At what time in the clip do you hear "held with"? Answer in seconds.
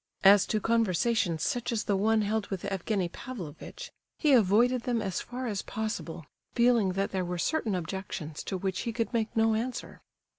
2.23-2.65